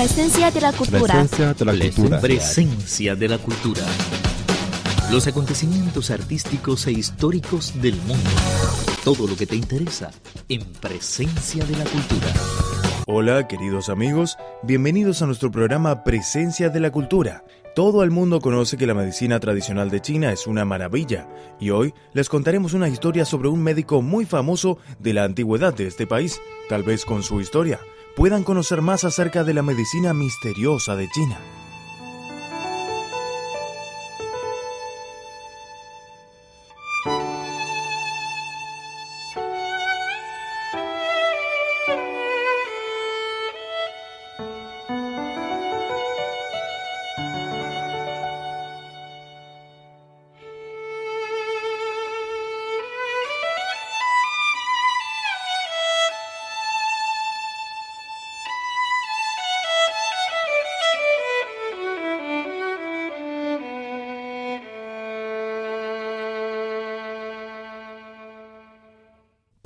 Presencia 0.00 0.50
de 0.50 0.62
la 0.62 0.72
cultura. 0.72 1.12
Presencia 1.12 1.52
de 1.52 1.64
la 1.66 1.72
cultura. 1.72 2.20
Presencia 2.22 3.14
de 3.14 3.28
la 3.28 3.36
cultura. 3.36 3.82
Los 5.12 5.26
acontecimientos 5.26 6.10
artísticos 6.10 6.86
e 6.86 6.92
históricos 6.92 7.82
del 7.82 7.96
mundo. 7.96 8.30
Todo 9.04 9.26
lo 9.26 9.36
que 9.36 9.46
te 9.46 9.56
interesa 9.56 10.10
en 10.48 10.64
Presencia 10.80 11.62
de 11.66 11.76
la 11.76 11.84
cultura. 11.84 12.32
Hola 13.08 13.46
queridos 13.46 13.90
amigos, 13.90 14.38
bienvenidos 14.62 15.20
a 15.20 15.26
nuestro 15.26 15.50
programa 15.50 16.02
Presencia 16.02 16.70
de 16.70 16.80
la 16.80 16.90
Cultura. 16.90 17.44
Todo 17.74 18.02
el 18.02 18.10
mundo 18.10 18.40
conoce 18.40 18.78
que 18.78 18.86
la 18.86 18.94
medicina 18.94 19.38
tradicional 19.38 19.90
de 19.90 20.00
China 20.00 20.32
es 20.32 20.46
una 20.46 20.64
maravilla 20.64 21.28
y 21.60 21.70
hoy 21.70 21.92
les 22.14 22.30
contaremos 22.30 22.72
una 22.72 22.88
historia 22.88 23.26
sobre 23.26 23.48
un 23.48 23.62
médico 23.62 24.00
muy 24.00 24.24
famoso 24.24 24.78
de 24.98 25.12
la 25.12 25.24
antigüedad 25.24 25.74
de 25.74 25.88
este 25.88 26.06
país. 26.06 26.40
Tal 26.70 26.84
vez 26.84 27.04
con 27.04 27.22
su 27.22 27.42
historia 27.42 27.80
puedan 28.20 28.44
conocer 28.44 28.82
más 28.82 29.04
acerca 29.04 29.44
de 29.44 29.54
la 29.54 29.62
medicina 29.62 30.12
misteriosa 30.12 30.94
de 30.94 31.08
China. 31.08 31.38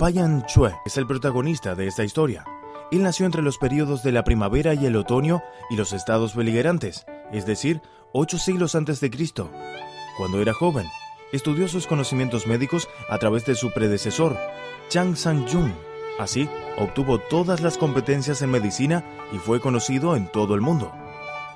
Payan 0.05 0.45
Chue 0.45 0.71
es 0.85 0.97
el 0.97 1.07
protagonista 1.07 1.73
de 1.73 1.87
esta 1.87 2.03
historia. 2.03 2.45
Él 2.91 3.01
nació 3.01 3.25
entre 3.25 3.41
los 3.41 3.57
periodos 3.57 4.03
de 4.03 4.11
la 4.11 4.23
primavera 4.23 4.75
y 4.75 4.85
el 4.85 4.97
otoño 4.97 5.41
y 5.71 5.77
los 5.77 5.93
estados 5.93 6.35
beligerantes, 6.35 7.07
es 7.31 7.47
decir, 7.47 7.81
ocho 8.13 8.37
siglos 8.37 8.75
antes 8.75 8.99
de 8.99 9.09
Cristo. 9.09 9.49
Cuando 10.15 10.39
era 10.43 10.53
joven, 10.53 10.85
estudió 11.31 11.67
sus 11.67 11.87
conocimientos 11.87 12.45
médicos 12.45 12.87
a 13.09 13.17
través 13.17 13.45
de 13.45 13.55
su 13.55 13.73
predecesor, 13.73 14.37
Chang 14.89 15.15
Sang-jung. 15.15 15.73
Así, 16.19 16.47
obtuvo 16.77 17.17
todas 17.17 17.61
las 17.61 17.79
competencias 17.79 18.43
en 18.43 18.51
medicina 18.51 19.03
y 19.33 19.39
fue 19.39 19.59
conocido 19.59 20.15
en 20.15 20.27
todo 20.27 20.53
el 20.53 20.61
mundo. 20.61 20.91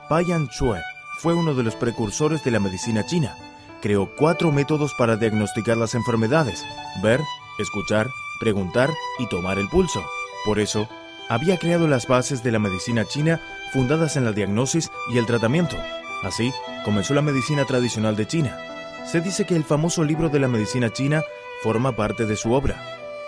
Payan 0.10 0.50
Chue 0.50 0.82
fue 1.20 1.36
uno 1.36 1.54
de 1.54 1.62
los 1.62 1.76
precursores 1.76 2.44
de 2.44 2.50
la 2.50 2.60
medicina 2.60 3.06
china. 3.06 3.38
Creó 3.80 4.10
cuatro 4.16 4.52
métodos 4.52 4.96
para 4.96 5.18
diagnosticar 5.18 5.78
las 5.78 5.94
enfermedades, 5.94 6.66
ver, 7.04 7.22
escuchar, 7.60 8.08
preguntar 8.40 8.90
y 9.20 9.28
tomar 9.28 9.60
el 9.60 9.70
pulso. 9.70 10.04
Por 10.46 10.60
eso, 10.60 10.88
había 11.30 11.58
creado 11.58 11.88
las 11.88 12.08
bases 12.08 12.42
de 12.44 12.52
la 12.52 12.60
medicina 12.60 13.06
china 13.06 13.40
fundadas 13.72 14.18
en 14.18 14.26
la 14.26 14.32
diagnosis 14.32 14.90
y 15.14 15.18
el 15.18 15.26
tratamiento. 15.26 15.78
Así, 16.24 16.52
comenzó 16.84 17.14
la 17.14 17.22
medicina 17.22 17.66
tradicional 17.66 18.16
de 18.16 18.28
China. 18.28 18.58
Se 19.06 19.22
dice 19.22 19.46
que 19.46 19.56
el 19.56 19.64
famoso 19.64 20.04
libro 20.04 20.30
de 20.30 20.40
la 20.40 20.48
medicina 20.48 20.92
china 20.92 21.24
forma 21.62 21.96
parte 21.96 22.26
de 22.26 22.36
su 22.36 22.54
obra. 22.54 22.84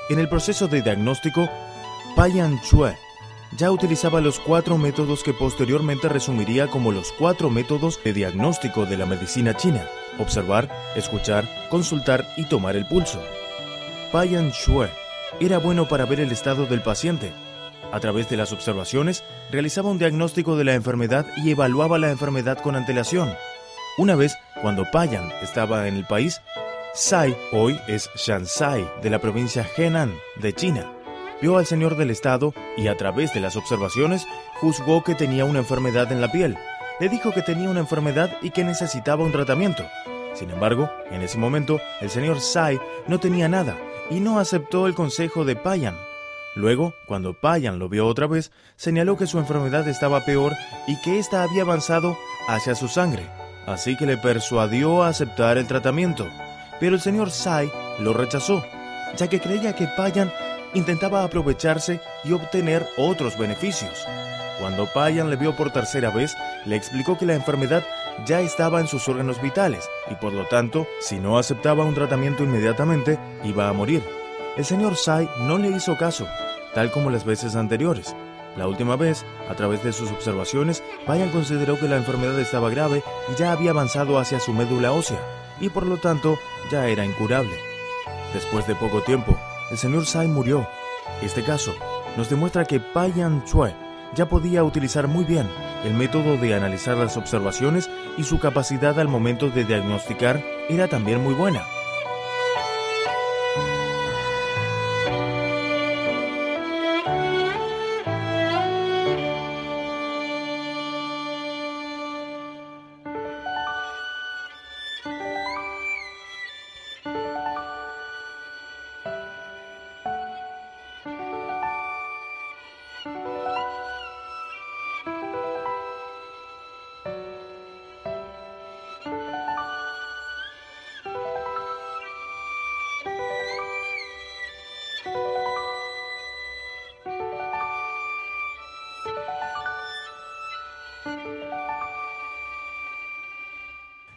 En 0.09 0.19
el 0.19 0.27
proceso 0.27 0.67
de 0.67 0.81
diagnóstico, 0.81 1.49
Payan 2.15 2.59
Chue 2.61 2.97
ya 3.57 3.71
utilizaba 3.71 4.21
los 4.21 4.39
cuatro 4.39 4.77
métodos 4.77 5.23
que 5.23 5.33
posteriormente 5.33 6.07
resumiría 6.07 6.67
como 6.67 6.91
los 6.91 7.11
cuatro 7.11 7.49
métodos 7.49 8.01
de 8.03 8.13
diagnóstico 8.13 8.85
de 8.85 8.97
la 8.97 9.05
medicina 9.05 9.55
china. 9.55 9.87
Observar, 10.19 10.69
escuchar, 10.95 11.47
consultar 11.69 12.25
y 12.37 12.45
tomar 12.45 12.75
el 12.75 12.85
pulso. 12.85 13.21
Payan 14.11 14.51
Shue 14.51 14.89
era 15.45 15.57
bueno 15.57 15.87
para 15.87 16.05
ver 16.05 16.19
el 16.19 16.31
estado 16.31 16.67
del 16.67 16.83
paciente. 16.83 17.33
A 17.91 17.99
través 17.99 18.29
de 18.29 18.37
las 18.37 18.53
observaciones, 18.53 19.23
realizaba 19.51 19.89
un 19.89 19.97
diagnóstico 19.97 20.55
de 20.55 20.63
la 20.63 20.75
enfermedad 20.75 21.25
y 21.37 21.51
evaluaba 21.51 21.97
la 21.97 22.11
enfermedad 22.11 22.59
con 22.59 22.75
antelación. 22.75 23.33
Una 23.97 24.15
vez, 24.15 24.37
cuando 24.61 24.89
Payan 24.91 25.31
estaba 25.41 25.87
en 25.87 25.95
el 25.95 26.05
país, 26.05 26.41
Sai, 26.93 27.35
hoy 27.51 27.79
es 27.87 28.09
Shansai, 28.15 28.87
de 29.01 29.09
la 29.09 29.19
provincia 29.19 29.67
Henan, 29.75 30.13
de 30.37 30.53
China, 30.53 30.91
vio 31.41 31.57
al 31.57 31.65
señor 31.65 31.97
del 31.97 32.11
estado 32.11 32.53
y 32.77 32.87
a 32.87 32.95
través 32.95 33.33
de 33.33 33.39
las 33.39 33.55
observaciones 33.55 34.27
juzgó 34.59 35.03
que 35.03 35.15
tenía 35.15 35.45
una 35.45 35.59
enfermedad 35.59 36.11
en 36.11 36.21
la 36.21 36.31
piel. 36.31 36.55
Le 36.99 37.09
dijo 37.09 37.31
que 37.31 37.41
tenía 37.41 37.69
una 37.69 37.79
enfermedad 37.79 38.29
y 38.41 38.51
que 38.51 38.63
necesitaba 38.63 39.23
un 39.23 39.31
tratamiento. 39.31 39.83
Sin 40.35 40.51
embargo, 40.51 40.89
en 41.09 41.23
ese 41.23 41.37
momento, 41.37 41.79
el 41.99 42.09
señor 42.09 42.39
Sai 42.39 42.79
no 43.07 43.19
tenía 43.19 43.49
nada 43.49 43.75
y 44.11 44.19
no 44.19 44.39
aceptó 44.39 44.85
el 44.85 44.93
consejo 44.93 45.45
de 45.45 45.55
Payan. 45.55 45.97
Luego, 46.53 46.93
cuando 47.07 47.33
Payan 47.33 47.79
lo 47.79 47.87
vio 47.87 48.05
otra 48.05 48.27
vez, 48.27 48.51
señaló 48.75 49.15
que 49.15 49.25
su 49.25 49.39
enfermedad 49.39 49.87
estaba 49.87 50.25
peor 50.25 50.53
y 50.85 51.01
que 51.01 51.17
ésta 51.17 51.43
había 51.43 51.63
avanzado 51.63 52.17
hacia 52.49 52.75
su 52.75 52.89
sangre, 52.89 53.25
así 53.65 53.95
que 53.95 54.05
le 54.05 54.17
persuadió 54.17 55.01
a 55.01 55.07
aceptar 55.07 55.57
el 55.57 55.65
tratamiento. 55.65 56.27
Pero 56.79 56.95
el 56.95 57.01
señor 57.01 57.31
Sai 57.31 57.71
lo 57.99 58.11
rechazó, 58.11 58.65
ya 59.15 59.27
que 59.27 59.39
creía 59.39 59.75
que 59.75 59.87
Payan 59.87 60.31
intentaba 60.73 61.23
aprovecharse 61.23 62.01
y 62.25 62.33
obtener 62.33 62.85
otros 62.97 63.37
beneficios. 63.37 64.05
Cuando 64.59 64.87
Payan 64.87 65.29
le 65.29 65.37
vio 65.37 65.55
por 65.55 65.71
tercera 65.71 66.09
vez, 66.09 66.35
le 66.65 66.75
explicó 66.75 67.17
que 67.17 67.25
la 67.25 67.33
enfermedad 67.33 67.83
ya 68.25 68.41
estaba 68.41 68.79
en 68.79 68.87
sus 68.87 69.07
órganos 69.07 69.41
vitales 69.41 69.89
y 70.09 70.15
por 70.15 70.33
lo 70.33 70.45
tanto, 70.45 70.87
si 70.99 71.19
no 71.19 71.37
aceptaba 71.37 71.85
un 71.85 71.95
tratamiento 71.95 72.43
inmediatamente, 72.43 73.17
iba 73.43 73.67
a 73.67 73.73
morir. 73.73 74.03
El 74.57 74.65
señor 74.65 74.95
Sai 74.97 75.29
no 75.39 75.57
le 75.57 75.69
hizo 75.69 75.97
caso, 75.97 76.27
tal 76.73 76.91
como 76.91 77.09
las 77.09 77.25
veces 77.25 77.55
anteriores. 77.55 78.15
La 78.57 78.67
última 78.67 78.97
vez, 78.97 79.25
a 79.49 79.55
través 79.55 79.83
de 79.83 79.93
sus 79.93 80.11
observaciones, 80.11 80.83
Payan 81.05 81.29
consideró 81.29 81.79
que 81.79 81.87
la 81.87 81.95
enfermedad 81.95 82.37
estaba 82.39 82.69
grave 82.69 83.01
y 83.31 83.39
ya 83.39 83.53
había 83.53 83.71
avanzado 83.71 84.19
hacia 84.19 84.41
su 84.41 84.51
médula 84.51 84.91
ósea, 84.91 85.19
y 85.61 85.69
por 85.69 85.85
lo 85.85 85.97
tanto 85.97 86.37
ya 86.69 86.87
era 86.87 87.05
incurable. 87.05 87.55
Después 88.33 88.67
de 88.67 88.75
poco 88.75 89.01
tiempo, 89.01 89.37
el 89.71 89.77
señor 89.77 90.05
Sai 90.05 90.27
murió. 90.27 90.67
Este 91.21 91.43
caso 91.43 91.73
nos 92.17 92.29
demuestra 92.29 92.65
que 92.65 92.79
Payan 92.79 93.45
Chue 93.45 93.73
ya 94.15 94.27
podía 94.27 94.63
utilizar 94.63 95.07
muy 95.07 95.25
bien 95.25 95.47
el 95.83 95.93
método 95.93 96.37
de 96.37 96.53
analizar 96.53 96.97
las 96.97 97.17
observaciones 97.17 97.89
y 98.17 98.23
su 98.23 98.39
capacidad 98.39 98.99
al 98.99 99.07
momento 99.07 99.49
de 99.49 99.65
diagnosticar 99.65 100.43
era 100.69 100.87
también 100.87 101.23
muy 101.23 101.33
buena. 101.33 101.63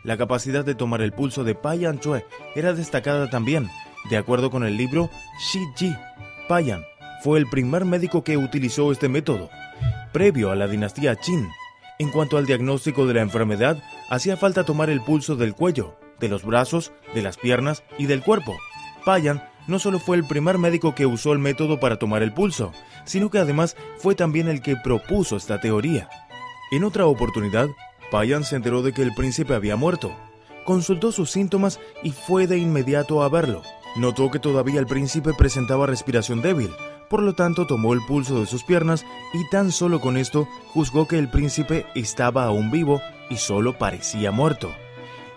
La 0.05 0.19
capacidad 0.19 0.65
de 0.65 0.75
tomar 0.75 1.01
el 1.01 1.13
pulso 1.13 1.45
de 1.45 1.55
Payan 1.55 1.99
Chue 1.99 2.27
era 2.55 2.75
destacada 2.75 3.31
también. 3.31 3.71
De 4.11 4.19
acuerdo 4.19 4.51
con 4.51 4.65
el 4.65 4.77
libro 4.77 5.09
Shi 5.41 5.61
Ji, 5.77 5.95
Payan 6.47 6.85
fue 7.23 7.39
el 7.39 7.49
primer 7.49 7.87
médico 7.87 8.23
que 8.23 8.37
utilizó 8.37 8.93
este 8.93 9.09
método, 9.09 9.49
previo 10.13 10.51
a 10.51 10.57
la 10.57 10.69
dinastía 10.69 11.17
Qin. 11.17 11.49
En 11.99 12.11
cuanto 12.11 12.37
al 12.37 12.45
diagnóstico 12.45 13.07
de 13.07 13.15
la 13.15 13.23
enfermedad, 13.23 13.83
hacía 14.11 14.37
falta 14.37 14.65
tomar 14.65 14.91
el 14.91 15.01
pulso 15.01 15.37
del 15.37 15.55
cuello, 15.55 15.97
de 16.21 16.29
los 16.29 16.45
brazos, 16.45 16.93
de 17.15 17.23
las 17.23 17.39
piernas 17.39 17.83
y 17.97 18.05
del 18.05 18.21
cuerpo. 18.21 18.55
Payan 19.07 19.43
no 19.67 19.79
solo 19.79 19.99
fue 19.99 20.17
el 20.17 20.25
primer 20.25 20.59
médico 20.59 20.95
que 20.95 21.07
usó 21.07 21.33
el 21.33 21.39
método 21.39 21.81
para 21.81 21.99
tomar 21.99 22.23
el 22.23 22.35
pulso, 22.35 22.73
sino 23.07 23.31
que 23.31 23.39
además 23.39 23.75
fue 23.97 24.15
también 24.15 24.49
el 24.49 24.61
que 24.61 24.77
propuso 24.77 25.37
esta 25.37 25.61
teoría. 25.61 26.09
En 26.71 26.85
otra 26.85 27.07
oportunidad, 27.07 27.69
Payan 28.11 28.45
se 28.45 28.57
enteró 28.57 28.83
de 28.83 28.93
que 28.93 29.03
el 29.03 29.15
príncipe 29.15 29.55
había 29.55 29.77
muerto. 29.77 30.15
Consultó 30.65 31.13
sus 31.13 31.31
síntomas 31.31 31.79
y 32.03 32.11
fue 32.11 32.47
de 32.47 32.59
inmediato 32.59 33.23
a 33.23 33.29
verlo. 33.29 33.63
Notó 33.97 34.31
que 34.31 34.39
todavía 34.39 34.81
el 34.81 34.87
príncipe 34.87 35.33
presentaba 35.37 35.87
respiración 35.87 36.43
débil, 36.43 36.71
Por 37.11 37.23
lo 37.23 37.35
tanto, 37.35 37.67
tomó 37.67 37.93
el 37.93 38.01
pulso 38.07 38.41
de 38.41 38.47
sus 38.47 38.65
piernas 38.65 39.05
y 39.35 39.49
tan 39.51 39.71
solo 39.71 40.01
con 40.01 40.17
esto 40.17 40.49
juzgó 40.73 41.07
que 41.07 41.19
el 41.19 41.31
príncipe 41.31 41.87
estaba 41.95 42.45
aún 42.45 42.71
vivo 42.71 43.01
y 43.31 43.37
solo 43.37 43.79
parecía 43.79 44.33
muerto. 44.33 44.73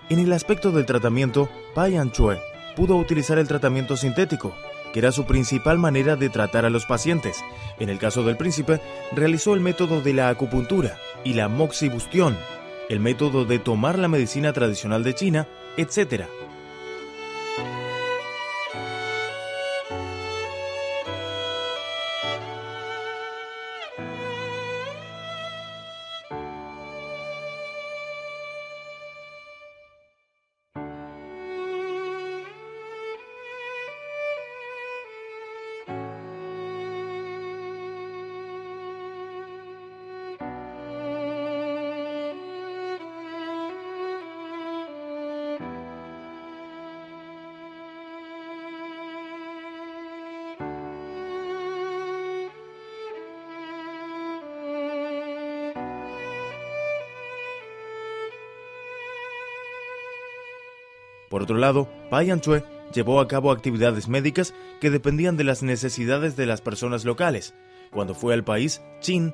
En 0.10 0.20
el 0.20 0.32
aspecto 0.32 0.72
del 0.72 0.86
tratamiento, 0.86 1.50
Payan 1.76 2.12
Chue 2.12 2.40
pudo 2.76 2.96
utilizar 2.96 3.38
el 3.38 3.48
tratamiento 3.48 3.98
sintético, 3.98 4.56
era 4.98 5.12
su 5.12 5.26
principal 5.26 5.78
manera 5.78 6.16
de 6.16 6.30
tratar 6.30 6.66
a 6.66 6.70
los 6.70 6.86
pacientes. 6.86 7.44
En 7.80 7.90
el 7.90 8.00
caso 8.00 8.24
del 8.24 8.38
príncipe, 8.38 8.80
realizó 9.12 9.54
el 9.54 9.62
método 9.62 10.02
de 10.02 10.14
la 10.14 10.30
acupuntura 10.30 10.98
y 11.24 11.34
la 11.34 11.48
moxibustión, 11.48 12.38
el 12.90 13.00
método 13.00 13.46
de 13.46 13.60
tomar 13.60 14.00
la 14.00 14.08
medicina 14.08 14.54
tradicional 14.54 15.04
de 15.04 15.14
China, 15.14 15.48
etc. 15.78 16.26
Por 61.30 61.44
otro 61.44 61.58
lado, 61.58 61.90
Payan 62.10 62.42
Chue 62.42 62.64
llevó 62.94 63.20
a 63.20 63.28
cabo 63.28 63.52
actividades 63.52 64.08
médicas 64.08 64.54
que 64.80 64.90
dependían 64.90 65.38
de 65.38 65.44
las 65.44 65.64
necesidades 65.64 66.36
de 66.36 66.46
las 66.46 66.62
personas 66.62 67.06
locales. 67.06 67.54
Cuando 67.92 68.16
fue 68.16 68.34
al 68.34 68.44
país 68.44 68.82
Qin, 69.02 69.34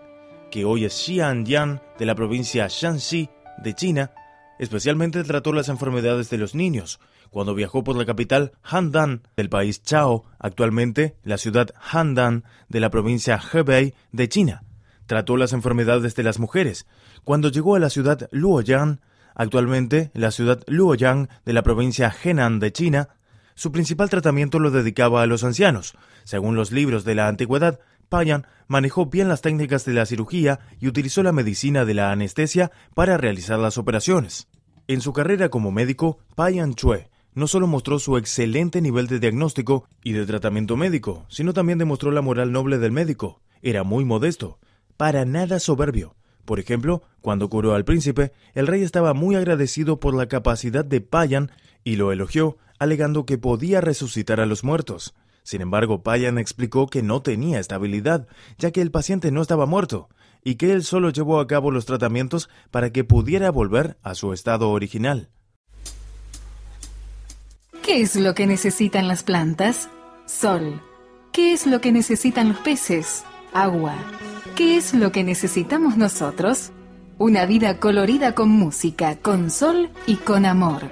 que 0.52 0.66
hoy 0.66 0.86
es 0.86 0.94
Xianjiang, 0.94 1.82
de 1.98 2.06
la 2.06 2.16
provincia 2.16 2.68
Shanxi 2.70 3.30
de 3.64 3.74
China, 3.74 4.12
especialmente 4.60 5.24
trató 5.24 5.54
las 5.54 5.70
enfermedades 5.70 6.30
de 6.30 6.38
los 6.38 6.56
niños. 6.56 7.00
Cuando 7.30 7.56
viajó 7.56 7.84
por 7.84 7.96
la 7.96 8.06
capital 8.06 8.52
Handan 8.62 9.24
del 9.36 9.50
país 9.50 9.82
Chao, 9.82 10.26
actualmente 10.38 11.16
la 11.24 11.38
ciudad 11.38 11.70
Handan 11.92 12.44
de 12.70 12.80
la 12.80 12.92
provincia 12.92 13.42
Hebei 13.52 13.96
de 14.12 14.30
China, 14.30 14.64
trató 15.08 15.38
las 15.38 15.54
enfermedades 15.54 16.16
de 16.16 16.24
las 16.24 16.40
mujeres. 16.40 16.86
Cuando 17.24 17.50
llegó 17.50 17.76
a 17.76 17.80
la 17.80 17.90
ciudad 17.90 18.30
Luoyang, 18.32 19.00
Actualmente, 19.36 20.12
la 20.14 20.32
ciudad 20.32 20.64
Luoyang 20.68 21.30
de 21.46 21.54
la 21.54 21.64
provincia 21.64 22.14
Henan 22.24 22.60
de 22.60 22.72
China, 22.72 23.10
su 23.56 23.72
principal 23.72 24.10
tratamiento 24.10 24.60
lo 24.60 24.72
dedicaba 24.72 25.22
a 25.22 25.28
los 25.28 25.44
ancianos. 25.44 25.96
Según 26.24 26.56
los 26.56 26.72
libros 26.72 27.04
de 27.04 27.16
la 27.16 27.28
antigüedad, 27.28 27.80
Payan 28.10 28.46
manejó 28.68 29.08
bien 29.08 29.28
las 29.28 29.42
técnicas 29.42 29.86
de 29.86 29.94
la 29.94 30.06
cirugía 30.06 30.60
y 30.80 30.88
utilizó 30.88 31.24
la 31.24 31.32
medicina 31.32 31.86
de 31.86 31.94
la 31.94 32.12
anestesia 32.12 32.72
para 32.94 33.18
realizar 33.18 33.60
las 33.60 33.78
operaciones. 33.78 34.48
En 34.88 35.02
su 35.02 35.14
carrera 35.14 35.50
como 35.50 35.72
médico, 35.72 36.20
Payan 36.36 36.76
Chue 36.76 37.10
no 37.36 37.48
solo 37.48 37.68
mostró 37.68 38.00
su 38.00 38.18
excelente 38.18 38.82
nivel 38.82 39.08
de 39.08 39.20
diagnóstico 39.20 39.88
y 40.04 40.12
de 40.14 40.26
tratamiento 40.26 40.78
médico, 40.78 41.26
sino 41.30 41.54
también 41.54 41.80
demostró 41.80 42.12
la 42.12 42.22
moral 42.22 42.52
noble 42.52 42.78
del 42.78 42.92
médico. 42.92 43.42
Era 43.62 43.84
muy 43.84 44.06
modesto, 44.06 44.60
para 44.98 45.26
nada 45.26 45.60
soberbio, 45.60 46.16
por 46.46 46.60
ejemplo, 46.60 47.04
cuando 47.22 47.50
curó 47.50 47.74
al 47.74 47.86
príncipe, 47.86 48.34
el 48.54 48.68
rey 48.68 48.84
estaba 48.84 49.14
muy 49.14 49.36
agradecido 49.36 50.00
por 50.00 50.14
la 50.14 50.28
capacidad 50.28 50.84
de 50.84 51.02
Payan 51.02 51.52
y 51.84 51.96
lo 51.96 52.12
elogió, 52.12 52.58
alegando 52.80 53.26
que 53.26 53.38
podía 53.38 53.82
resucitar 53.82 54.40
a 54.40 54.46
los 54.46 54.64
muertos. 54.64 55.14
Sin 55.44 55.62
embargo, 55.62 56.04
Payan 56.04 56.38
explicó 56.38 56.88
que 56.88 57.04
no 57.04 57.22
tenía 57.22 57.60
estabilidad, 57.60 58.28
ya 58.58 58.72
que 58.72 58.82
el 58.82 58.92
paciente 58.92 59.32
no 59.32 59.42
estaba 59.42 59.66
muerto, 59.66 60.10
y 60.44 60.56
que 60.56 60.72
él 60.72 60.84
solo 60.84 61.10
llevó 61.10 61.40
a 61.40 61.48
cabo 61.48 61.72
los 61.72 61.86
tratamientos 61.86 62.50
para 62.72 62.92
que 62.92 63.04
pudiera 63.04 63.52
volver 63.52 63.98
a 64.04 64.16
su 64.16 64.34
estado 64.34 64.70
original. 64.70 65.30
¿Qué 67.84 68.02
es 68.02 68.16
lo 68.16 68.34
que 68.34 68.48
necesitan 68.48 69.10
las 69.10 69.24
plantas? 69.24 69.90
Sol. 70.26 70.82
¿Qué 71.34 71.52
es 71.52 71.68
lo 71.68 71.82
que 71.82 71.92
necesitan 71.92 72.50
los 72.50 72.60
peces? 72.60 73.26
Agua. 73.54 73.96
¿Qué 74.56 74.78
es 74.78 74.94
lo 74.94 75.12
que 75.12 75.24
necesitamos 75.24 75.98
nosotros? 75.98 76.72
Una 77.18 77.48
vida 77.48 77.80
colorida 77.80 78.36
con 78.36 78.50
música, 78.50 79.18
con 79.18 79.50
sol 79.50 79.90
y 80.06 80.18
con 80.18 80.46
amor. 80.46 80.92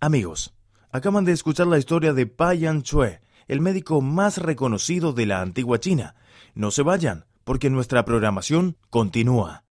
Amigos, 0.00 0.54
acaban 0.90 1.24
de 1.24 1.30
escuchar 1.30 1.68
la 1.68 1.78
historia 1.78 2.12
de 2.12 2.26
Payan 2.26 2.82
Chue, 2.82 3.20
el 3.48 3.60
médico 3.60 4.00
más 4.00 4.38
reconocido 4.38 5.12
de 5.12 5.26
la 5.26 5.40
antigua 5.40 5.78
China. 5.80 6.14
No 6.54 6.70
se 6.70 6.82
vayan, 6.82 7.26
porque 7.44 7.70
nuestra 7.70 8.04
programación 8.04 8.76
continúa. 8.90 9.64